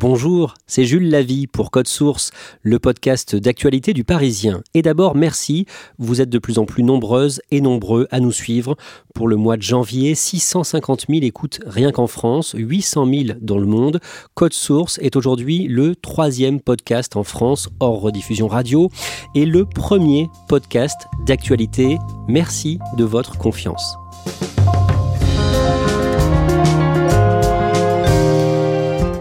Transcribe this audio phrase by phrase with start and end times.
[0.00, 2.30] Bonjour, c'est Jules Lavie pour Code Source,
[2.62, 4.62] le podcast d'actualité du Parisien.
[4.72, 5.66] Et d'abord, merci,
[5.98, 8.76] vous êtes de plus en plus nombreuses et nombreux à nous suivre.
[9.12, 13.66] Pour le mois de janvier, 650 000 écoutes rien qu'en France, 800 000 dans le
[13.66, 13.98] monde.
[14.34, 18.90] Code Source est aujourd'hui le troisième podcast en France hors rediffusion radio
[19.34, 21.98] et le premier podcast d'actualité.
[22.28, 23.96] Merci de votre confiance.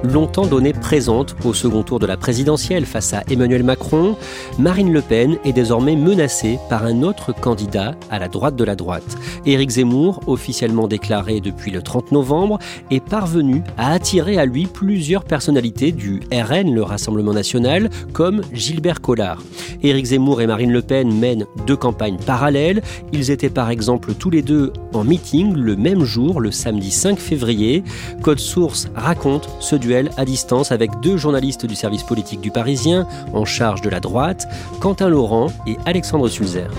[0.04, 4.16] Longtemps donnée présente au second tour de la présidentielle face à Emmanuel Macron,
[4.60, 8.76] Marine Le Pen est désormais menacée par un autre candidat à la droite de la
[8.76, 9.18] droite.
[9.46, 12.60] Éric Zemmour, officiellement déclaré depuis le 30 novembre,
[12.92, 19.02] est parvenu à attirer à lui plusieurs personnalités du RN, le Rassemblement national, comme Gilbert
[19.02, 19.42] Collard.
[19.84, 22.82] Éric Zemmour et Marine Le Pen mènent deux campagnes parallèles.
[23.14, 27.20] Ils étaient par exemple tous les deux en meeting le même jour, le samedi 5
[27.20, 27.84] février.
[28.22, 33.08] Code Source raconte ce duel à distance avec deux journalistes du service politique du Parisien
[33.34, 34.46] en charge de la droite,
[34.82, 36.70] Quentin Laurent et Alexandre Sulzer.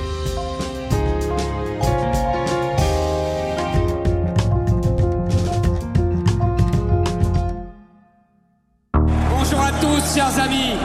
[8.92, 10.76] Bonjour à tous, chers amis.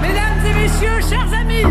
[0.00, 1.64] Mesdames et messieurs, chers amis.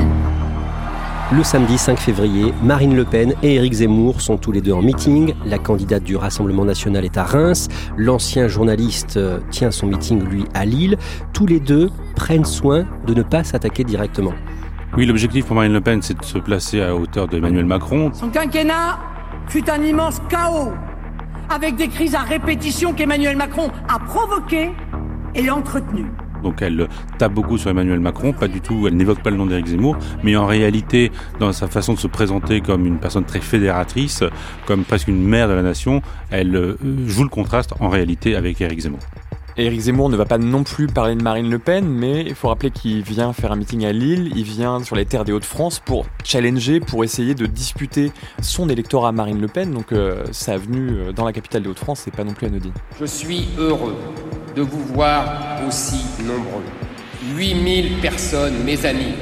[1.29, 4.81] Le samedi 5 février, Marine Le Pen et Éric Zemmour sont tous les deux en
[4.81, 5.33] meeting.
[5.45, 7.67] La candidate du Rassemblement national est à Reims.
[7.97, 10.97] L'ancien journaliste euh, tient son meeting, lui, à Lille.
[11.33, 14.31] Tous les deux prennent soin de ne pas s'attaquer directement.
[14.95, 18.09] Oui, l'objectif pour Marine Le Pen, c'est de se placer à hauteur d'Emmanuel Macron.
[18.13, 18.97] Son quinquennat
[19.49, 20.71] fut un immense chaos,
[21.49, 24.71] avec des crises à répétition qu'Emmanuel Macron a provoquées
[25.35, 26.09] et entretenues.
[26.43, 26.87] Donc elle
[27.17, 29.97] tape beaucoup sur Emmanuel Macron, pas du tout, elle n'évoque pas le nom d'Éric Zemmour,
[30.23, 34.23] mais en réalité, dans sa façon de se présenter comme une personne très fédératrice,
[34.65, 38.61] comme presque une mère de la nation, elle euh, joue le contraste en réalité avec
[38.61, 38.99] Éric Zemmour.
[39.59, 42.47] Éric Zemmour ne va pas non plus parler de Marine Le Pen, mais il faut
[42.47, 45.81] rappeler qu'il vient faire un meeting à Lille, il vient sur les terres des Hauts-de-France
[45.83, 49.71] pour challenger, pour essayer de disputer son électorat à Marine Le Pen.
[49.71, 52.69] Donc euh, sa venue euh, dans la capitale des Hauts-de-France, c'est pas non plus anodin.
[52.99, 53.95] Je suis heureux
[54.57, 56.63] de vous voir aussi nombreux.
[57.35, 59.13] 8000 personnes, mes amis.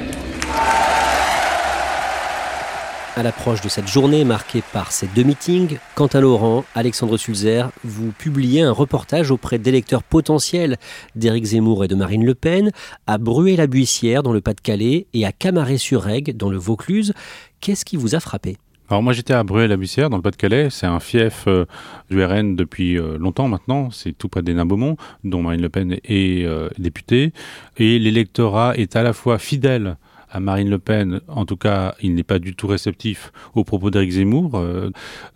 [3.16, 8.12] À l'approche de cette journée marquée par ces deux meetings, Quentin Laurent, Alexandre Sulzer, vous
[8.12, 10.78] publiez un reportage auprès d'électeurs potentiels
[11.16, 12.70] d'Éric Zemmour et de Marine Le Pen
[13.06, 17.12] à Bruay-la-Buissière dans le Pas-de-Calais et à Camaret-sur-Aigle dans le Vaucluse.
[17.60, 18.56] Qu'est-ce qui vous a frappé?
[18.88, 21.64] Alors moi j'étais à Bruay-la-Buissière dans le Pas-de-Calais, c'est un fief euh,
[22.08, 25.98] du RN depuis euh, longtemps maintenant, c'est tout près des Nains-Beaumont, dont Marine Le Pen
[26.04, 27.32] est euh, députée,
[27.78, 29.96] et l'électorat est à la fois fidèle
[30.30, 33.90] à Marine Le Pen, en tout cas, il n'est pas du tout réceptif aux propos
[33.90, 34.60] d'Éric Zemmour.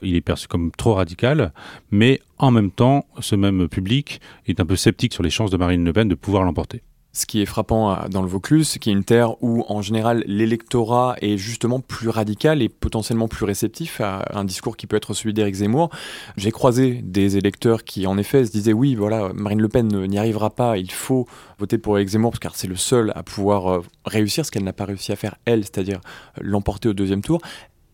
[0.03, 1.53] Il est perçu comme trop radical,
[1.93, 5.56] mais en même temps, ce même public est un peu sceptique sur les chances de
[5.56, 6.83] Marine Le Pen de pouvoir l'emporter.
[7.12, 10.22] Ce qui est frappant euh, dans le Vaucluse, c'est qu'il une terre où, en général,
[10.26, 15.12] l'électorat est justement plus radical et potentiellement plus réceptif à un discours qui peut être
[15.12, 15.91] celui d'Éric Zemmour.
[16.37, 20.18] J'ai croisé des électeurs qui, en effet, se disaient oui, voilà, Marine Le Pen n'y
[20.18, 21.27] arrivera pas, il faut
[21.59, 24.72] voter pour Éric Zemmour, car c'est le seul à pouvoir euh, réussir ce qu'elle n'a
[24.72, 26.01] pas réussi à faire, elle, c'est-à-dire
[26.39, 27.41] euh, l'emporter au deuxième tour.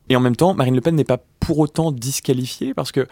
[0.08, 3.06] Et en même temps, Marine Le Pen n'est pas pour autant disqualifiée parce que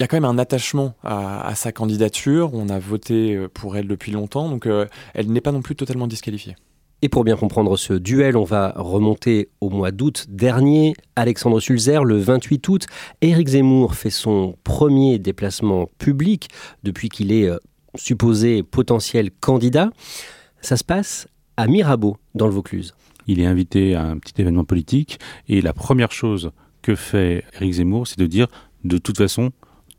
[0.00, 2.54] il y a quand même un attachement à, sa candidature.
[2.54, 5.76] On a voté euh, pour elle depuis longtemps, donc euh, elle n'est pas non plus
[5.76, 6.56] totalement disqualifiée.
[7.02, 10.94] Et pour bien comprendre ce duel, on va remonter au mois d'août dernier.
[11.16, 12.86] Alexandre Sulzer, le 28 août,
[13.20, 16.48] Éric Zemmour fait son premier déplacement public
[16.82, 17.58] depuis qu'il est euh,
[17.94, 19.90] supposé potentiel candidat.
[20.62, 22.94] Ça se passe à Mirabeau, dans le Vaucluse.
[23.26, 27.74] Il est invité à un petit événement politique et la première chose que fait Éric
[27.74, 28.46] Zemmour, c'est de dire
[28.84, 29.50] de toute façon,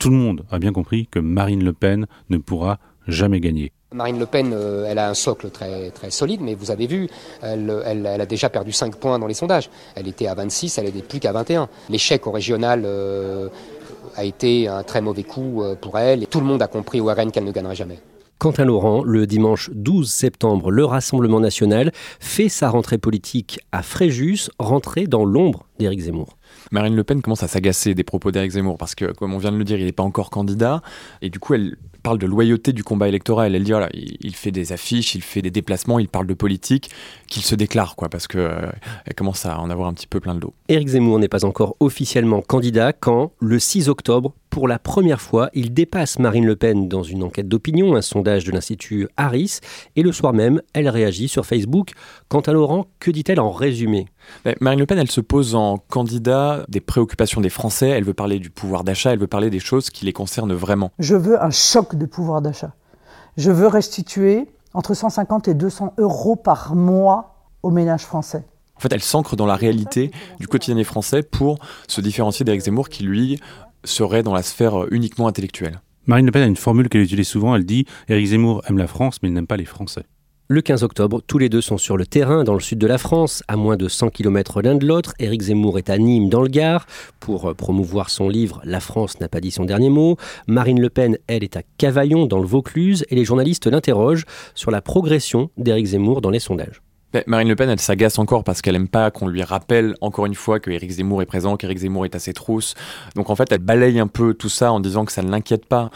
[0.01, 3.71] tout le monde a bien compris que Marine Le Pen ne pourra jamais gagner.
[3.94, 7.07] Marine Le Pen, euh, elle a un socle très, très solide, mais vous avez vu,
[7.44, 7.69] elle,
[8.07, 9.69] a déjà perdu 5 points dans les sondages.
[9.94, 11.69] Elle était à 26, elle n'est plus qu'à 21.
[11.89, 13.50] L'échec au régional euh,
[14.15, 17.00] a été un très mauvais coup euh, pour elle, et tout le monde a compris
[17.00, 18.00] au RN qu'elle ne gagnerait jamais.
[18.42, 23.84] Quant à Laurent, le dimanche 12 septembre, le Rassemblement national fait sa rentrée politique à
[23.84, 26.38] Fréjus, rentrée dans l'ombre d'Éric Zemmour.
[26.72, 29.52] Marine Le Pen commence à s'agacer des propos d'Éric Zemmour parce que, comme on vient
[29.52, 30.82] de le dire, il n'est pas encore candidat.
[31.22, 33.54] Et du coup, elle parle de loyauté du combat électoral.
[33.54, 36.90] Elle dit voilà, il fait des affiches, il fait des déplacements, il parle de politique,
[37.28, 38.72] qu'il se déclare, quoi, parce qu'elle euh,
[39.16, 40.56] commence à en avoir un petit peu plein le dos.
[40.68, 45.50] Éric Zemmour n'est pas encore officiellement candidat quand, le 6 octobre, pour la première fois,
[45.53, 49.59] il dépasse Marine Le Pen dans une enquête d'opinion, un sondage de l'Institut Harris,
[49.95, 51.94] et le soir même, elle réagit sur Facebook.
[52.27, 54.07] Quant à Laurent, que dit-elle en résumé?
[54.59, 58.39] Marine Le Pen, elle se pose en candidat des préoccupations des Français, elle veut parler
[58.39, 60.92] du pouvoir d'achat, elle veut parler des choses qui les concernent vraiment.
[61.00, 62.74] Je veux un choc de pouvoir d'achat.
[63.38, 68.44] Je veux restituer entre 150 et 200 euros par mois aux ménages français.
[68.75, 72.63] En fait, elle s'ancre dans la réalité du quotidien des Français pour se différencier d'Éric
[72.63, 73.39] Zemmour qui, lui,
[73.83, 75.81] serait dans la sphère uniquement intellectuelle.
[76.07, 78.88] Marine Le Pen a une formule qu'elle utilise souvent, elle dit Éric Zemmour aime la
[78.88, 80.04] France, mais il n'aime pas les Français.
[80.48, 82.98] Le 15 octobre, tous les deux sont sur le terrain dans le sud de la
[82.98, 85.13] France, à moins de 100 km l'un de l'autre.
[85.18, 86.88] Éric Zemmour est à Nîmes dans le Gard
[87.22, 90.18] pour euh, promouvoir son livre La France n'a pas dit son dernier mot.
[90.48, 94.72] Marine Le Pen, elle, est à Cavaillon dans le Vaucluse et les journalistes l'interrogent sur
[94.72, 96.81] la progression d'Éric Zemmour dans les sondages.
[97.28, 100.36] Marine Le Pen, elle s'agace encore parce qu'elle aime pas qu'on lui rappelle encore une
[100.36, 102.74] fois que Éric Zemmour est présent, qu'Éric Zemmour est à ses trousses.
[103.16, 105.66] Donc en fait, elle balaye un peu tout ça en disant que ça ne l'inquiète
[105.66, 105.90] pas.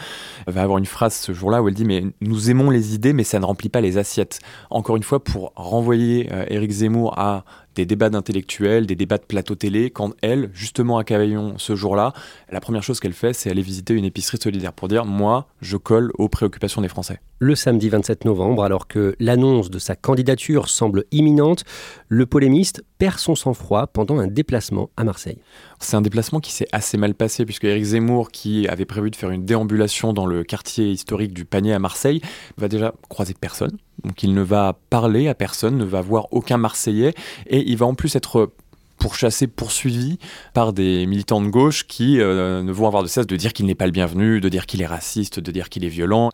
[0.46, 3.12] Elle va avoir une phrase ce jour-là où elle dit mais nous aimons les idées,
[3.12, 4.40] mais ça ne remplit pas les assiettes.
[4.70, 7.44] Encore une fois, pour renvoyer euh, Éric Zemmour à
[7.76, 12.12] des débats d'intellectuels, des débats de plateau télé, quand elle, justement à Cavaillon ce jour-là,
[12.50, 15.76] la première chose qu'elle fait, c'est aller visiter une épicerie solidaire pour dire moi, je
[15.76, 17.20] colle aux préoccupations des Français.
[17.38, 21.64] Le samedi 27 novembre, alors que l'annonce de sa candidature semble imminente,
[22.08, 25.38] le polémiste perd son sang-froid pendant un déplacement à Marseille.
[25.78, 29.16] C'est un déplacement qui s'est assez mal passé puisque Éric Zemmour, qui avait prévu de
[29.16, 32.22] faire une déambulation dans le quartier historique du Panier à Marseille,
[32.56, 33.76] va déjà croiser personne.
[34.04, 37.12] Donc il ne va parler à personne, ne va voir aucun Marseillais
[37.46, 38.50] et il va en plus être
[38.98, 40.18] pourchassé, poursuivi
[40.54, 43.66] par des militants de gauche qui euh, ne vont avoir de cesse de dire qu'il
[43.66, 46.30] n'est pas le bienvenu, de dire qu'il est raciste, de dire qu'il est violent.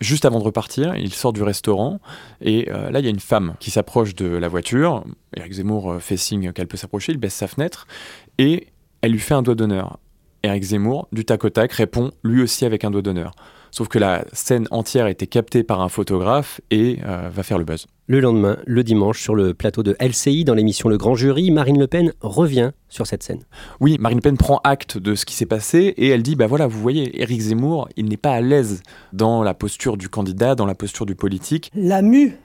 [0.00, 2.00] Juste avant de repartir, il sort du restaurant
[2.40, 5.04] et euh, là il y a une femme qui s'approche de la voiture.
[5.36, 7.86] Eric Zemmour euh, fait signe qu'elle peut s'approcher, il baisse sa fenêtre
[8.38, 8.68] et
[9.00, 9.98] elle lui fait un doigt d'honneur.
[10.42, 13.32] Eric Zemmour, du tac au tac, répond lui aussi avec un doigt d'honneur.
[13.72, 17.56] Sauf que la scène entière a été captée par un photographe et euh, va faire
[17.56, 17.86] le buzz.
[18.06, 21.78] Le lendemain, le dimanche, sur le plateau de LCI, dans l'émission Le Grand Jury, Marine
[21.78, 23.40] Le Pen revient sur cette scène.
[23.80, 26.46] Oui, Marine Le Pen prend acte de ce qui s'est passé et elle dit, bah
[26.46, 28.82] voilà, vous voyez, Éric Zemmour, il n'est pas à l'aise
[29.14, 31.70] dans la posture du candidat, dans la posture du politique.
[31.74, 32.36] La mue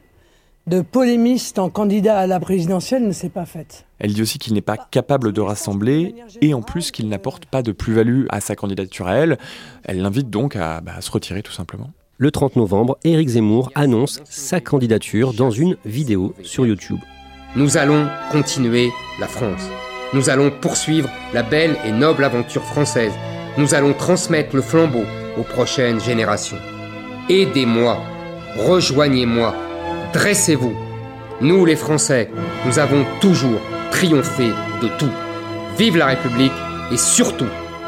[0.67, 3.85] de polémiste en candidat à la présidentielle ne s'est pas faite.
[3.99, 7.63] Elle dit aussi qu'il n'est pas capable de rassembler et en plus qu'il n'apporte pas
[7.63, 9.37] de plus-value à sa candidature à elle.
[9.85, 11.89] Elle l'invite donc à, bah, se retirer tout simplement.
[12.17, 16.99] Le 30 novembre, Éric Zemmour annonce sa candidature dans une vidéo sur YouTube.
[17.55, 18.89] Nous allons continuer
[19.19, 19.69] la France.
[20.13, 23.13] Nous allons poursuivre la belle et noble aventure française.
[23.57, 25.03] Nous allons transmettre le flambeau
[25.37, 26.57] aux prochaines générations.
[27.29, 27.99] Aidez-moi,
[28.57, 29.55] rejoignez-moi,
[30.13, 30.73] dressez-vous.
[31.41, 32.29] Nous les Français,
[32.65, 33.59] nous avons toujours
[33.91, 35.11] triompher de tout.
[35.77, 36.51] Vive la République
[36.91, 37.45] et surtout,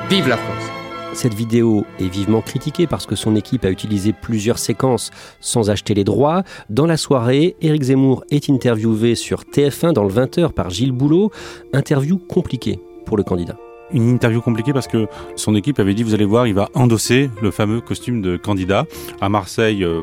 [0.09, 0.69] vive la France.
[1.13, 5.93] Cette vidéo est vivement critiquée parce que son équipe a utilisé plusieurs séquences sans acheter
[5.93, 6.43] les droits.
[6.69, 11.31] Dans la soirée, Éric Zemmour est interviewé sur TF1 dans le 20h par Gilles Boulot.
[11.73, 13.57] Interview compliquée pour le candidat
[13.91, 17.29] une interview compliquée parce que son équipe avait dit vous allez voir il va endosser
[17.41, 18.85] le fameux costume de candidat
[19.19, 20.01] à Marseille euh,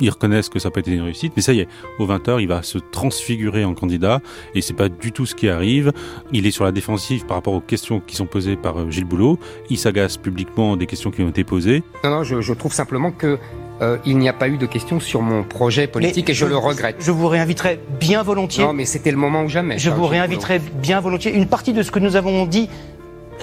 [0.00, 2.40] ils reconnaissent que ça n'a pas été une réussite, mais ça y est, au 20h,
[2.40, 4.20] il va se transfigurer en candidat,
[4.54, 5.92] et c'est pas du tout ce qui arrive.
[6.32, 9.04] Il est sur la défensive par rapport aux questions qui sont posées par euh, Gilles
[9.04, 9.38] Boulot.
[9.68, 11.82] Il s'agace publiquement des questions qui ont été posées.
[12.04, 13.38] Non, non, je, trouve simplement que
[13.80, 16.56] euh, il n'y a pas eu de questions sur mon projet politique et je, le
[16.56, 16.96] regrette.
[17.00, 18.64] Je vous réinviterai bien volontiers.
[18.64, 19.78] Non, mais c'était le moment ou jamais.
[19.78, 21.34] Je vous réinviterai bien volontiers.
[21.34, 22.68] Une partie de ce que nous avons dit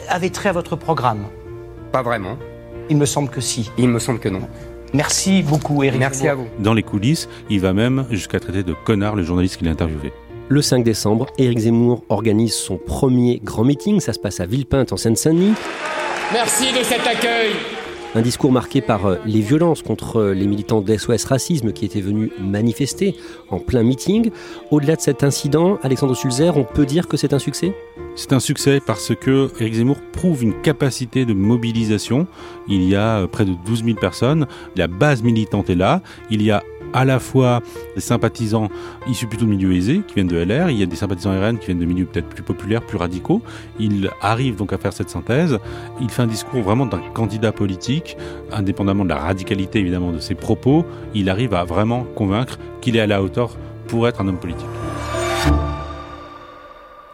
[0.10, 1.26] avait trait à votre programme.
[1.92, 2.38] Pas vraiment.
[2.90, 3.72] Il me semble que si.
[3.78, 4.42] Il me semble que non.
[4.98, 6.00] Merci beaucoup, Eric.
[6.00, 6.48] Merci à vous.
[6.58, 10.12] Dans les coulisses, il va même jusqu'à traiter de connard le journaliste qui l'a interviewé.
[10.50, 14.00] Le 5 décembre, Éric Zemmour organise son premier grand meeting.
[14.00, 15.54] Ça se passe à Villepinte, en Seine-Saint-Denis.
[16.34, 17.77] Merci de cet accueil.
[18.16, 22.02] Un discours marqué par euh, les violences contre euh, les militants d'SOS Racisme qui étaient
[22.02, 23.16] venus manifester
[23.50, 24.32] en plein meeting.
[24.72, 27.74] Au-delà de cet incident, Alexandre Sulzer, on peut dire que c'est un succès?
[28.16, 32.28] C'est un succès parce que Éric Zemmour prouve une capacité de mobilisation.
[32.68, 36.42] Il y a euh, près de 12 000 personnes, la base militante est là, il
[36.42, 36.64] y a
[36.98, 37.62] à la fois
[37.94, 38.70] des sympathisants
[39.08, 41.60] issus plutôt de milieux aisés qui viennent de LR, il y a des sympathisants RN
[41.60, 43.44] qui viennent de milieux peut-être plus populaires, plus radicaux.
[43.80, 45.60] Il arrive donc à faire cette synthèse.
[46.01, 48.18] Il fait un discours vraiment d'un candidat politique,
[48.51, 50.86] indépendamment de la radicalité évidemment de ses propos.
[51.13, 53.56] Il arrive à vraiment convaincre qu'il est à la hauteur
[53.88, 54.66] pour être un homme politique.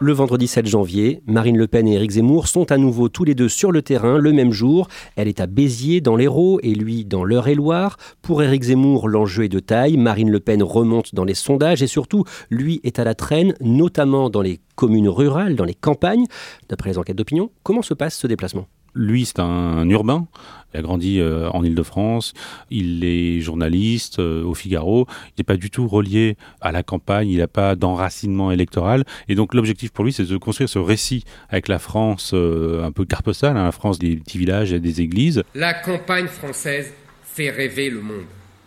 [0.00, 3.36] Le vendredi 7 janvier, Marine Le Pen et Éric Zemmour sont à nouveau tous les
[3.36, 4.88] deux sur le terrain le même jour.
[5.14, 7.96] Elle est à Béziers dans l'Hérault et lui dans l'Eure-et-Loire.
[8.20, 9.96] Pour Éric Zemmour, l'enjeu est de taille.
[9.96, 14.30] Marine Le Pen remonte dans les sondages et surtout, lui est à la traîne, notamment
[14.30, 16.26] dans les communes rurales, dans les campagnes.
[16.68, 18.66] D'après les enquêtes d'opinion, comment se passe ce déplacement?
[18.96, 20.26] Lui, c'est un, urbain.
[20.74, 22.34] Il a grandi euh, en Ile-de-France.
[22.68, 25.06] Il est journaliste euh, au Figaro.
[25.28, 27.30] Il n'est pas du tout relié à la campagne.
[27.30, 29.04] Il n'a pas d'enracinement électoral.
[29.28, 32.90] Et donc, l'objectif pour lui, c'est de construire ce récit avec la France euh, un
[32.90, 35.44] peu carte postale, hein, la France des petits villages et des églises.
[35.54, 38.24] La campagne française fait rêver le monde.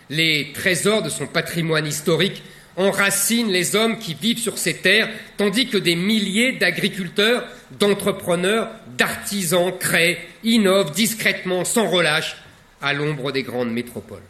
[0.10, 2.42] Les trésors de son patrimoine historique
[2.78, 7.44] enracinent les hommes qui vivent sur ces terres, tandis que des milliers d'agriculteurs,
[7.80, 12.38] d'entrepreneurs, d'artisans créent, innovent discrètement, sans relâche,
[12.82, 14.22] à l'ombre des grandes métropoles.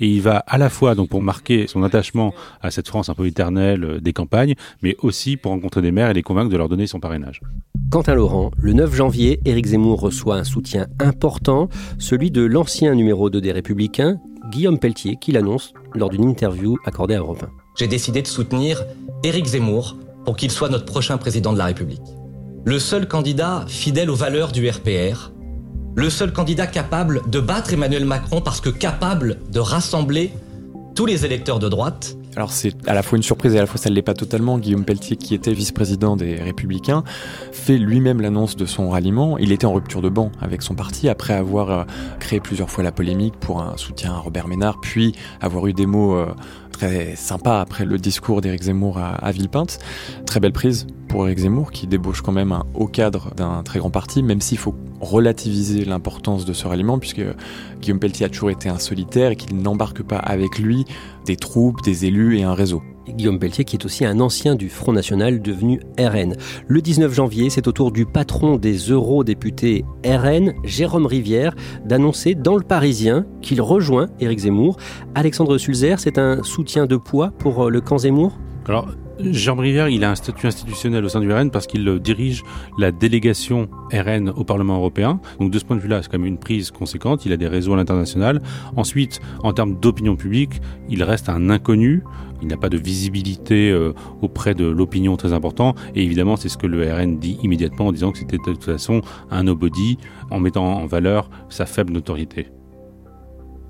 [0.00, 3.14] Et il va à la fois donc pour marquer son attachement à cette France un
[3.14, 6.56] peu éternelle euh, des campagnes, mais aussi pour rencontrer des maires et les convaincre de
[6.56, 7.40] leur donner son parrainage.
[7.90, 12.94] Quant à Laurent, le 9 janvier, Éric Zemmour reçoit un soutien important, celui de l'ancien
[12.94, 17.57] numéro 2 des Républicains, Guillaume Pelletier, qui l'annonce lors d'une interview accordée à Europe 1
[17.78, 18.84] j'ai décidé de soutenir
[19.22, 22.02] Éric Zemmour pour qu'il soit notre prochain président de la République.
[22.64, 25.30] Le seul candidat fidèle aux valeurs du RPR,
[25.94, 30.32] le seul candidat capable de battre Emmanuel Macron parce que capable de rassembler
[30.94, 32.16] tous les électeurs de droite.
[32.34, 34.14] Alors c'est à la fois une surprise et à la fois ça ne l'est pas
[34.14, 34.58] totalement.
[34.58, 37.04] Guillaume Pelletier, qui était vice-président des Républicains,
[37.52, 39.38] fait lui-même l'annonce de son ralliement.
[39.38, 41.84] Il était en rupture de banc avec son parti après avoir euh,
[42.18, 45.86] créé plusieurs fois la polémique pour un soutien à Robert Ménard, puis avoir eu des
[45.86, 46.26] mots euh,
[46.78, 49.80] très sympa après le discours d'Éric Zemmour à, Villepinte.
[50.26, 53.80] Très belle prise pour Éric Zemmour qui débauche quand même un haut cadre d'un très
[53.80, 57.22] grand parti, même s'il faut relativiser l'importance de ce ralliement puisque
[57.80, 60.84] Guillaume Pelletier a toujours été un solitaire et qu'il n'embarque pas avec lui
[61.26, 62.82] des troupes, des élus et un réseau.
[63.14, 66.34] Guillaume Pelletier qui est aussi un ancien du Front National devenu RN.
[66.66, 72.56] Le 19 janvier, c'est au tour du patron des eurodéputés RN, Jérôme Rivière, d'annoncer dans
[72.56, 74.76] le Parisien qu'il rejoint Éric Zemmour.
[75.14, 78.38] Alexandre Sulzer, c'est un soutien de poids pour euh, le camp Zemmour?
[79.20, 82.44] Jean Rivière, il a un statut institutionnel au sein du RN parce qu'il dirige
[82.78, 85.20] la délégation RN au Parlement européen.
[85.40, 87.26] Donc de ce point de vue-là, c'est quand même une prise conséquente.
[87.26, 88.40] Il a des réseaux à l'international.
[88.76, 92.04] Ensuite, en termes d'opinion publique, il reste un inconnu.
[92.42, 95.74] Il n'a pas de visibilité euh, auprès de l'opinion très important.
[95.96, 98.62] Et évidemment, c'est ce que le RN dit immédiatement en disant que c'était de toute
[98.62, 99.98] façon un nobody
[100.30, 102.46] en mettant en valeur sa faible notoriété.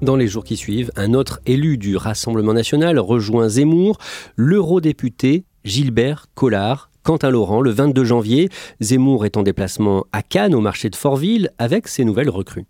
[0.00, 3.98] Dans les jours qui suivent, un autre élu du Rassemblement national rejoint Zemmour,
[4.36, 6.90] l'eurodéputé Gilbert Collard.
[7.02, 8.48] Quentin Laurent, le 22 janvier,
[8.80, 12.66] Zemmour est en déplacement à Cannes, au marché de Fortville, avec ses nouvelles recrues.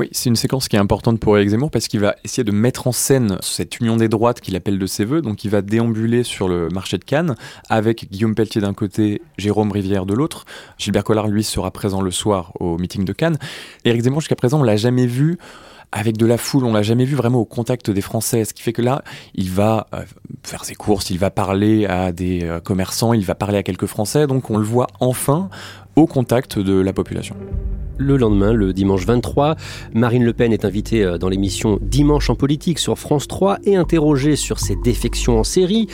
[0.00, 2.50] Oui, c'est une séquence qui est importante pour Éric Zemmour parce qu'il va essayer de
[2.50, 5.22] mettre en scène cette union des droites qu'il appelle de ses voeux.
[5.22, 7.36] Donc il va déambuler sur le marché de Cannes
[7.68, 10.46] avec Guillaume Pelletier d'un côté, Jérôme Rivière de l'autre.
[10.78, 13.38] Gilbert Collard, lui, sera présent le soir au meeting de Cannes.
[13.84, 15.38] Éric Zemmour, jusqu'à présent, on l'a jamais vu
[15.92, 16.64] avec de la foule.
[16.64, 18.44] On l'a jamais vu vraiment au contact des Français.
[18.44, 19.02] Ce qui fait que là,
[19.34, 20.02] il va euh,
[20.42, 23.86] faire ses courses, il va parler à des euh, commerçants, il va parler à quelques
[23.86, 24.26] Français.
[24.26, 25.48] Donc on le voit enfin
[25.94, 27.36] au contact de la population.
[27.98, 29.56] Le lendemain, le dimanche 23,
[29.94, 33.76] Marine Le Pen est invitée euh, dans l'émission Dimanche en politique sur France 3 et
[33.76, 35.88] interrogée sur ses défections en série.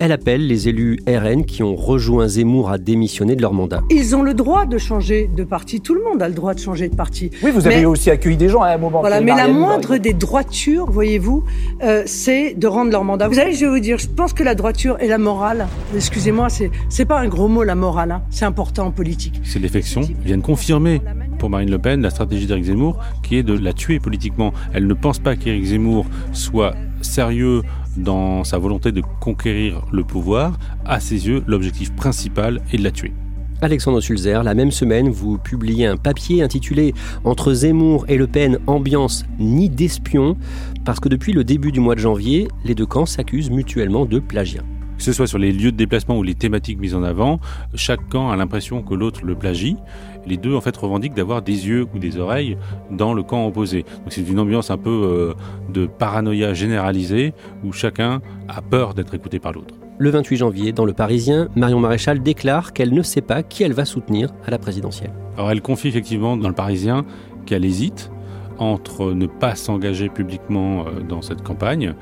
[0.00, 3.82] Elle appelle les élus RN qui ont rejoint Zemmour à démissionner de leur mandat.
[3.90, 5.80] Ils ont le droit de changer de parti.
[5.80, 7.30] Tout le monde a le droit de changer de parti.
[7.42, 9.00] Oui, vous avez aussi accueilli des gens à un moment.
[9.00, 11.44] Voilà, mais la moindre des droitures, voyez-vous,
[11.82, 13.28] euh, c'est de rendre leur mandat.
[13.28, 16.48] Vous savez, je vais vous dire, je pense que la droiture et la morale, excusez-moi,
[16.48, 18.10] c'est c'est pas un gros mot la morale.
[18.10, 18.22] Hein.
[18.30, 19.40] C'est important en politique.
[19.44, 21.00] Ces défections viennent confirmer
[21.44, 24.54] pour Marine Le Pen la stratégie d'Éric Zemmour, qui est de la tuer politiquement.
[24.72, 27.60] Elle ne pense pas qu'Éric Zemmour soit sérieux
[27.98, 30.58] dans sa volonté de conquérir le pouvoir.
[30.86, 33.12] À ses yeux, l'objectif principal est de la tuer.
[33.60, 38.58] Alexandre Sulzer, la même semaine, vous publiez un papier intitulé Entre Zemmour et Le Pen,
[38.66, 40.38] ambiance ni d'espion,
[40.86, 44.18] parce que depuis le début du mois de janvier, les deux camps s'accusent mutuellement de
[44.18, 44.62] plagiat.
[44.96, 47.38] ce soit sur les lieux de déplacement ou les thématiques mises en avant,
[47.74, 49.76] chaque camp a l'impression que l'autre le plagie.
[50.26, 52.56] Les deux en fait revendiquent d'avoir des yeux ou des oreilles
[52.90, 53.82] dans le camp opposé.
[53.82, 55.34] Donc c'est une ambiance un peu euh,
[55.72, 59.74] de paranoïa généralisée où chacun a peur d'être écouté par l'autre.
[59.98, 63.74] Le 28 janvier, dans Le Parisien, Marion Maréchal déclare qu'elle ne sait pas qui elle
[63.74, 65.12] va soutenir à la présidentielle.
[65.36, 67.04] Alors elle confie effectivement dans Le Parisien
[67.46, 68.10] qu'elle hésite
[68.58, 71.94] entre ne pas s'engager publiquement euh, dans cette campagne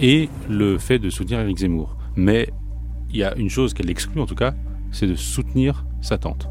[0.00, 1.96] et le fait de soutenir Éric Zemmour.
[2.16, 2.48] Mais
[3.10, 4.54] il y a une chose qu'elle exclut en tout cas,
[4.90, 6.48] c'est de soutenir sa tante.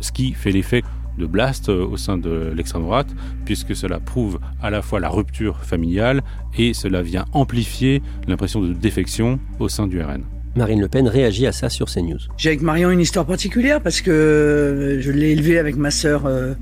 [0.00, 0.82] Ce qui fait l'effet
[1.18, 3.08] de blast euh, au sein de l'extrême droite,
[3.44, 6.22] puisque cela prouve à la fois la rupture familiale
[6.56, 10.22] et cela vient amplifier l'impression de défection au sein du RN.
[10.56, 12.18] Marine Le Pen réagit à ça sur CNews.
[12.36, 16.54] J'ai avec Marion une histoire particulière parce que je l'ai élevée avec ma sœur euh,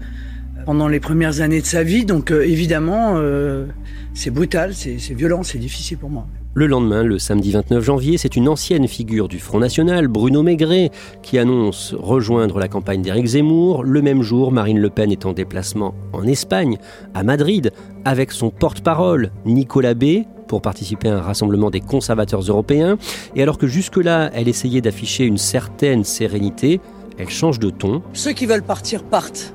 [0.65, 3.21] pendant les premières années de sa vie, donc euh, évidemment
[4.15, 6.27] c'est brutal, c'est violent, c'est difficile pour moi.
[6.59, 10.91] Le lendemain, le samedi 29 janvier, c'est une ancienne figure du Front National, Bruno Maigret,
[11.21, 13.85] qui annonce rejoindre la campagne d'Éric Zemmour.
[13.85, 16.79] Le même jour, Marine Le Pen est en déplacement en Espagne,
[17.13, 17.73] à Madrid,
[18.07, 22.97] avec son porte-parole, Nicolas B, pour participer à un rassemblement des conservateurs européens.
[23.35, 26.81] Et alors que jusque-là, elle essayait d'afficher une certaine sérénité,
[27.19, 28.01] elle change de ton.
[28.15, 29.53] Ceux qui veulent partir partent,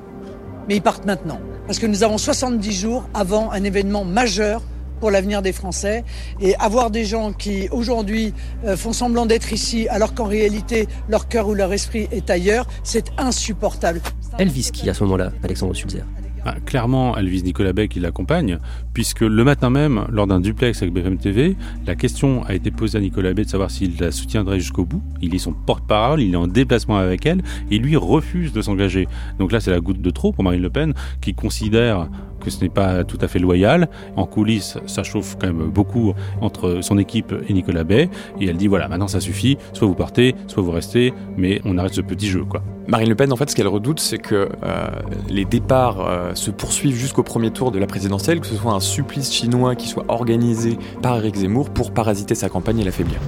[0.70, 1.40] mais ils partent maintenant.
[1.66, 4.62] Parce que nous avons 70 jours avant un événement majeur
[5.02, 6.06] pour l'avenir des Français.
[6.40, 8.34] Et avoir des gens qui aujourd'hui
[8.66, 12.66] euh, font semblant d'être ici alors qu'en réalité leur cœur ou leur esprit est ailleurs,
[12.84, 14.02] c'est insupportable.
[14.38, 16.06] Elvis qui à ce moment-là, Alexandre Sulzer
[16.46, 18.58] ah, clairement, elle vise Nicolas Bay qui l'accompagne,
[18.94, 21.56] puisque le matin même, lors d'un duplex avec BFM TV,
[21.86, 25.04] la question a été posée à Nicolas Bay de savoir s'il la soutiendrait jusqu'au bout.
[25.22, 29.08] Il est son porte-parole, il est en déplacement avec elle, et lui refuse de s'engager.
[29.38, 32.08] Donc là, c'est la goutte de trop pour Marine Le Pen, qui considère
[32.42, 33.88] que ce n'est pas tout à fait loyal.
[34.16, 38.10] En coulisses, ça chauffe quand même beaucoup entre son équipe et Nicolas Bay.
[38.40, 41.78] Et elle dit voilà, maintenant ça suffit, soit vous partez, soit vous restez, mais on
[41.78, 42.44] arrête ce petit jeu.
[42.44, 42.64] quoi.
[42.92, 44.88] Marine Le Pen, en fait, ce qu'elle redoute, c'est que euh,
[45.30, 48.82] les départs euh, se poursuivent jusqu'au premier tour de la présidentielle, que ce soit un
[48.82, 53.22] supplice chinois qui soit organisé par Eric Zemmour pour parasiter sa campagne et l'affaiblir.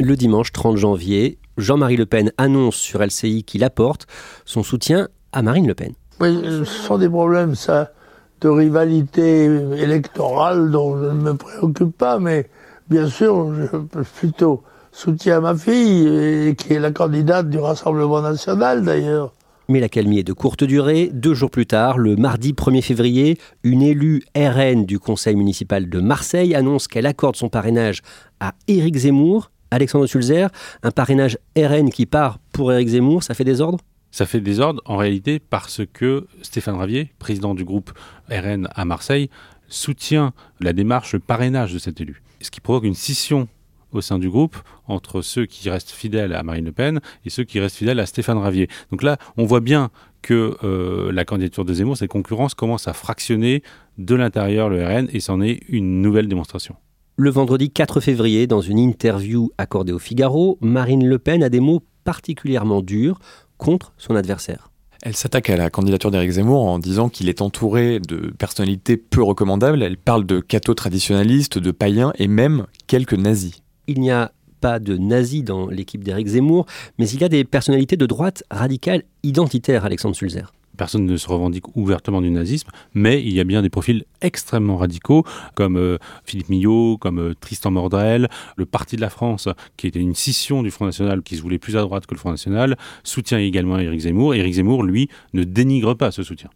[0.00, 4.08] Le dimanche 30 janvier, Jean-Marie Le Pen annonce sur LCI qu'il apporte
[4.44, 5.92] son soutien à Marine Le Pen.
[6.18, 7.92] Oui, ce sont des problèmes, ça,
[8.40, 12.50] de rivalité électorale dont je ne me préoccupe pas, mais
[12.90, 19.32] bien sûr, je plutôt soutiens ma fille, qui est la candidate du Rassemblement national d'ailleurs.
[19.68, 21.10] Mais la calmie est de courte durée.
[21.12, 26.00] Deux jours plus tard, le mardi 1er février, une élue RN du conseil municipal de
[26.00, 28.02] Marseille annonce qu'elle accorde son parrainage
[28.40, 29.50] à Éric Zemmour.
[29.70, 30.50] Alexandre Sulzer,
[30.84, 33.78] un parrainage RN qui part pour Éric Zemmour, ça fait des ordres?
[34.12, 37.90] Ça fait désordre en réalité parce que Stéphane Ravier, président du groupe
[38.30, 39.28] RN à Marseille,
[39.66, 42.22] soutient la démarche, le parrainage de cet élu.
[42.40, 43.48] Ce qui provoque une scission
[43.94, 47.44] au sein du groupe entre ceux qui restent fidèles à Marine Le Pen et ceux
[47.44, 48.68] qui restent fidèles à Stéphane Ravier.
[48.90, 49.90] Donc là, on voit bien
[50.22, 53.62] que euh, la candidature de Zemmour, cette concurrence commence à fractionner
[53.98, 56.76] de l'intérieur le RN et c'en est une nouvelle démonstration.
[57.16, 61.60] Le vendredi 4 février, dans une interview accordée au Figaro, Marine Le Pen a des
[61.60, 63.20] mots particulièrement durs
[63.56, 64.70] contre son adversaire.
[65.02, 69.22] Elle s'attaque à la candidature d'Éric Zemmour en disant qu'il est entouré de personnalités peu
[69.22, 69.82] recommandables.
[69.82, 73.63] Elle parle de cathos traditionnalistes, de païens et même quelques nazis.
[73.86, 76.66] Il n'y a pas de nazis dans l'équipe d'Éric Zemmour,
[76.98, 81.28] mais il y a des personnalités de droite radicales identitaires, Alexandre Sulzer personne ne se
[81.28, 85.98] revendique ouvertement du nazisme, mais il y a bien des profils extrêmement radicaux, comme euh,
[86.24, 90.62] Philippe Millot, comme euh, Tristan Mordrel, le Parti de la France, qui était une scission
[90.62, 93.78] du Front National, qui se voulait plus à droite que le Front National, soutient également
[93.78, 94.34] Éric Zemmour.
[94.34, 96.50] Éric Zemmour, lui, ne dénigre pas ce soutien.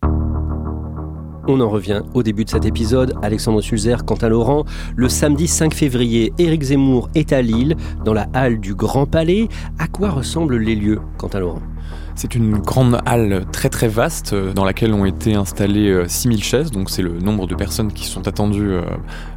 [1.50, 3.14] On en revient au début de cet épisode.
[3.22, 8.12] Alexandre Sulzer, quant à Laurent, le samedi 5 février, Éric Zemmour est à Lille, dans
[8.12, 9.48] la halle du Grand Palais.
[9.78, 11.62] À quoi ressemblent les lieux, quant à Laurent?
[12.18, 16.42] C'est une grande halle très très vaste euh, dans laquelle ont été installées 6000 euh,
[16.42, 18.82] chaises, donc c'est le nombre de personnes qui sont attendues euh,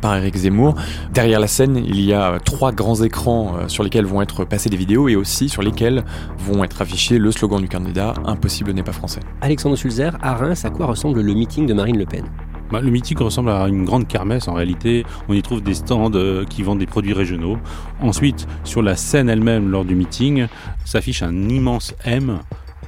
[0.01, 0.73] par Eric Zemmour.
[1.13, 4.77] Derrière la scène, il y a trois grands écrans sur lesquels vont être passées des
[4.77, 6.03] vidéos et aussi sur lesquels
[6.39, 9.19] vont être affichés le slogan du candidat Impossible n'est pas français.
[9.41, 12.25] Alexandre Sulzer, à Reims, à quoi ressemble le meeting de Marine Le Pen?
[12.71, 15.05] Bah, le meeting ressemble à une grande kermesse en réalité.
[15.29, 16.09] On y trouve des stands
[16.49, 17.57] qui vendent des produits régionaux.
[18.01, 20.47] Ensuite, sur la scène elle-même, lors du meeting,
[20.85, 22.39] s'affiche un immense M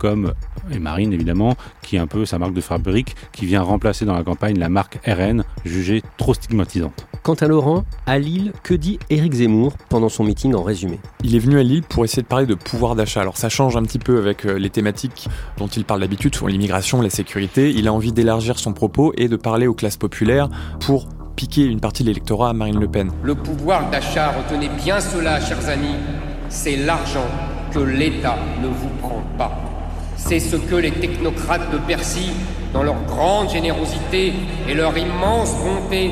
[0.03, 0.33] comme
[0.69, 4.13] et Marine évidemment, qui est un peu sa marque de fabrique, qui vient remplacer dans
[4.13, 7.07] la campagne la marque RN, jugée trop stigmatisante.
[7.21, 10.99] Quant à Laurent, à Lille, que dit Éric Zemmour pendant son meeting en résumé?
[11.23, 13.21] Il est venu à Lille pour essayer de parler de pouvoir d'achat.
[13.21, 16.49] Alors ça change un petit peu avec euh, les thématiques dont il parle d'habitude, sur
[16.49, 17.69] l'immigration, la sécurité.
[17.69, 20.49] Il a envie d'élargir son propos et de parler aux classes populaires
[20.81, 23.09] pour piquer une partie de l'électorat à Marine Le Pen.
[23.23, 25.95] Le pouvoir d'achat, retenez bien cela, chers amis,
[26.49, 27.27] c'est l'argent
[27.73, 29.72] que l'État ne vous prend pas.
[30.25, 32.31] C'est ce que les technocrates de Bercy,
[32.71, 34.31] dans leur grande générosité
[34.69, 36.11] et leur immense bonté,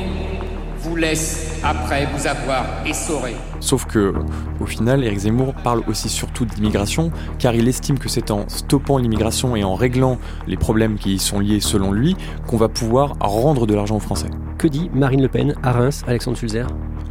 [0.80, 3.34] vous laissent après vous avoir essoré.
[3.60, 4.12] Sauf que,
[4.60, 8.98] au final, Éric Zemmour parle aussi surtout d'immigration, car il estime que c'est en stoppant
[8.98, 12.14] l'immigration et en réglant les problèmes qui y sont liés selon lui
[12.46, 14.28] qu'on va pouvoir rendre de l'argent aux Français.
[14.62, 16.68] Que dit Marine Le Pen à Reims, Alexandre Sulzer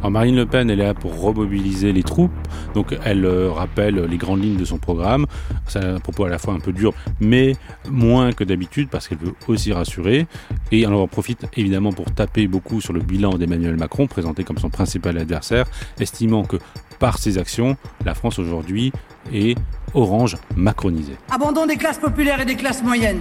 [0.08, 2.32] Marine Le Pen, elle est là pour remobiliser les troupes,
[2.72, 5.26] donc elle euh, rappelle les grandes lignes de son programme.
[5.66, 7.54] C'est un propos à la fois un peu dur, mais
[7.90, 10.26] moins que d'habitude parce qu'elle veut aussi rassurer.
[10.70, 14.56] Et elle en profite évidemment pour taper beaucoup sur le bilan d'Emmanuel Macron, présenté comme
[14.56, 15.66] son principal adversaire,
[16.00, 16.56] estimant que
[16.98, 18.92] par ses actions, la France aujourd'hui
[19.30, 19.58] est
[19.92, 21.18] orange macronisée.
[21.30, 23.20] Abandon des classes populaires et des classes moyennes.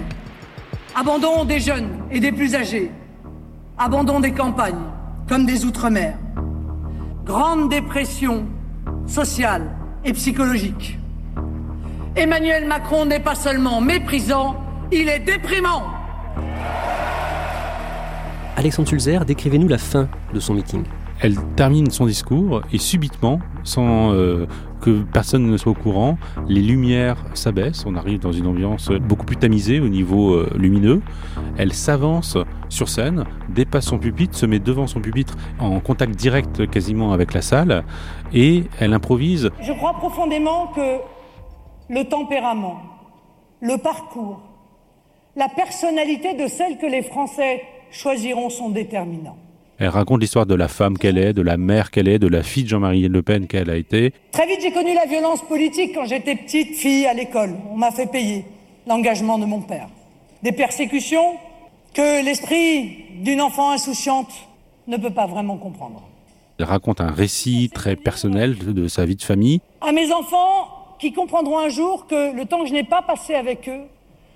[0.95, 2.91] Abandon des jeunes et des plus âgés.
[3.77, 4.75] Abandon des campagnes
[5.27, 6.15] comme des outre-mer
[7.25, 8.45] grande dépression
[9.05, 9.69] sociale
[10.03, 10.97] et psychologique.
[12.15, 14.57] Emmanuel Macron n'est pas seulement méprisant,
[14.91, 15.83] il est déprimant.
[18.57, 20.83] Alexandre Sulzer, décrivez-nous la fin de son meeting.
[21.21, 24.47] Elle termine son discours et subitement, sans euh,
[24.81, 26.17] que personne ne soit au courant,
[26.47, 31.01] les lumières s'abaissent, on arrive dans une ambiance beaucoup plus tamisée au niveau euh, lumineux.
[31.57, 32.37] Elle s'avance
[32.69, 37.33] sur scène, dépasse son pupitre, se met devant son pupitre en contact direct quasiment avec
[37.33, 37.83] la salle
[38.33, 39.51] et elle improvise.
[39.61, 40.97] Je crois profondément que
[41.89, 42.81] le tempérament,
[43.61, 44.41] le parcours,
[45.35, 49.37] la personnalité de celle que les Français choisiront sont déterminants.
[49.81, 52.43] Elle raconte l'histoire de la femme qu'elle est, de la mère qu'elle est, de la
[52.43, 54.13] fille de Jean-Marie Le Pen qu'elle a été.
[54.31, 57.55] Très vite, j'ai connu la violence politique quand j'étais petite fille à l'école.
[57.71, 58.45] On m'a fait payer
[58.85, 59.87] l'engagement de mon père.
[60.43, 61.33] Des persécutions
[61.95, 64.31] que l'esprit d'une enfant insouciante
[64.87, 66.03] ne peut pas vraiment comprendre.
[66.59, 69.61] Elle raconte un récit très personnel de sa vie de famille.
[69.81, 73.33] À mes enfants qui comprendront un jour que le temps que je n'ai pas passé
[73.33, 73.81] avec eux,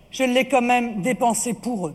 [0.10, 1.93] je l'ai quand même dépensé pour eux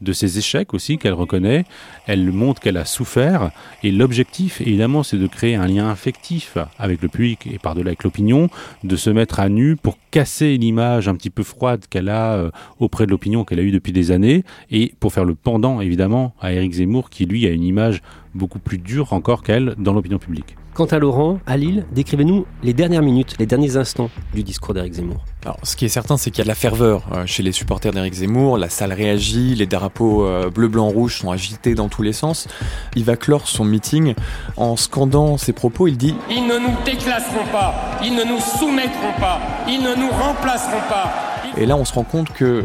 [0.00, 1.64] de ses échecs aussi qu'elle reconnaît.
[2.06, 3.50] Elle montre qu'elle a souffert
[3.82, 8.04] et l'objectif évidemment c'est de créer un lien affectif avec le public et par-delà avec
[8.04, 8.48] l'opinion,
[8.84, 12.50] de se mettre à nu pour casser l'image un petit peu froide qu'elle a euh,
[12.78, 16.34] auprès de l'opinion qu'elle a eue depuis des années et pour faire le pendant évidemment
[16.40, 18.02] à Éric Zemmour qui lui a une image
[18.34, 20.56] beaucoup plus dure encore qu'elle dans l'opinion publique.
[20.78, 24.92] Quant à Laurent, à Lille, décrivez-nous les dernières minutes, les derniers instants du discours d'Éric
[24.92, 25.24] Zemmour.
[25.42, 27.50] Alors, ce qui est certain, c'est qu'il y a de la ferveur euh, chez les
[27.50, 28.58] supporters d'Éric Zemmour.
[28.58, 32.46] La salle réagit, les drapeaux euh, bleu, blanc, rouge sont agités dans tous les sens.
[32.94, 34.14] Il va clore son meeting
[34.56, 35.88] en scandant ses propos.
[35.88, 40.10] Il dit Ils ne nous déclasseront pas, ils ne nous soumettront pas, ils ne nous
[40.10, 41.12] remplaceront pas.
[41.56, 42.64] Et là, on se rend compte que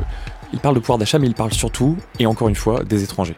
[0.53, 3.37] il parle de pouvoir d'achat, mais il parle surtout, et encore une fois, des étrangers.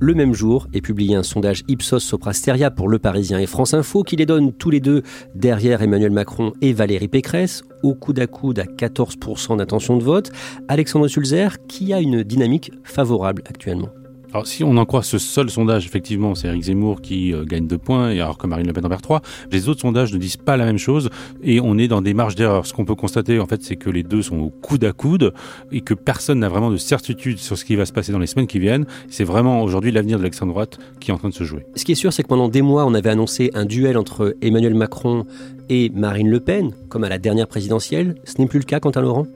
[0.00, 4.04] Le même jour est publié un sondage Ipsos Soprasteria pour Le Parisien et France Info
[4.04, 5.02] qui les donne tous les deux
[5.34, 10.30] derrière Emmanuel Macron et Valérie Pécresse, au coude à coude à 14% d'intention de vote.
[10.68, 13.88] Alexandre Sulzer qui a une dynamique favorable actuellement?
[14.32, 17.66] Alors, si on en croit ce seul sondage, effectivement, c'est Eric Zemmour qui euh, gagne
[17.66, 19.22] deux points, et alors que Marine Le Pen en perd trois.
[19.50, 21.08] Les autres sondages ne disent pas la même chose,
[21.42, 22.66] et on est dans des marges d'erreur.
[22.66, 25.32] Ce qu'on peut constater, en fait, c'est que les deux sont au coude à coude,
[25.72, 28.26] et que personne n'a vraiment de certitude sur ce qui va se passer dans les
[28.26, 28.84] semaines qui viennent.
[29.08, 31.64] C'est vraiment aujourd'hui l'avenir de l'extrême droite qui est en train de se jouer.
[31.74, 34.36] Ce qui est sûr, c'est que pendant des mois, on avait annoncé un duel entre
[34.42, 35.24] Emmanuel Macron
[35.68, 38.16] et Marine Le Pen, comme à la dernière présidentielle.
[38.24, 39.26] Ce n'est plus le cas, quant à Laurent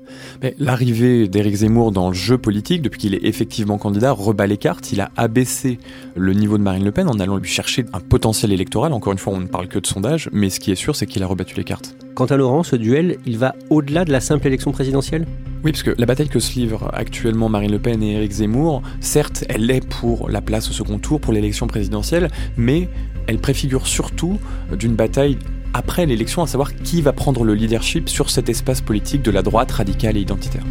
[0.58, 4.92] L'arrivée d'Éric Zemmour dans le jeu politique, depuis qu'il est effectivement candidat, rebat les cartes.
[4.92, 5.78] Il a abaissé
[6.14, 8.92] le niveau de Marine Le Pen en allant lui chercher un potentiel électoral.
[8.92, 11.06] Encore une fois, on ne parle que de sondage, mais ce qui est sûr, c'est
[11.06, 11.96] qu'il a rebattu les cartes.
[12.14, 15.26] Quant à Laurent, ce duel, il va au-delà de la simple élection présidentielle?
[15.64, 18.82] Oui, parce que la bataille que se livrent actuellement Marine Le Pen et Éric Zemmour,
[19.00, 22.88] certes, elle est pour la place au second tour, pour l'élection présidentielle, mais
[23.28, 24.38] elle préfigure surtout
[24.76, 25.38] d'une bataille
[25.74, 29.42] après l'élection, à savoir qui va prendre le leadership sur cet espace politique de la
[29.42, 30.64] droite radicale et identitaire.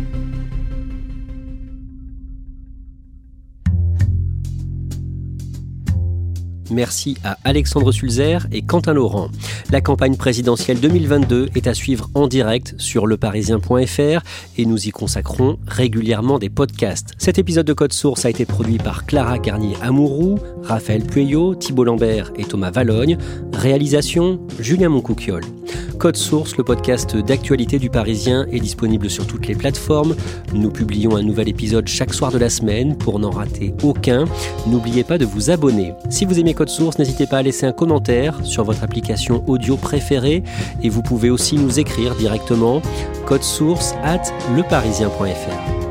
[6.72, 9.30] Merci à Alexandre Sulzer et Quentin Laurent.
[9.72, 14.22] La campagne présidentielle 2022 est à suivre en direct sur leparisien.fr
[14.58, 17.14] et nous y consacrons régulièrement des podcasts.
[17.18, 22.32] Cet épisode de Code Source a été produit par Clara Garnier-Amouroux, Raphaël Pueyo, Thibault Lambert
[22.38, 23.18] et Thomas Valogne.
[23.54, 25.44] Réalisation Julien Moncouquiole.
[25.98, 30.16] Code Source, le podcast d'actualité du Parisien, est disponible sur toutes les plateformes.
[30.54, 34.26] Nous publions un nouvel épisode chaque soir de la semaine pour n'en rater aucun.
[34.68, 35.94] N'oubliez pas de vous abonner.
[36.10, 39.78] Si vous aimez Code Source, n'hésitez pas à laisser un commentaire sur votre application audio
[39.78, 40.44] préférée
[40.82, 42.82] et vous pouvez aussi nous écrire directement
[43.26, 44.24] code source at
[44.56, 45.91] leparisien.fr.